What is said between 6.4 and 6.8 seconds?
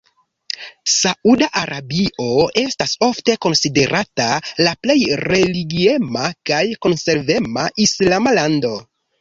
kaj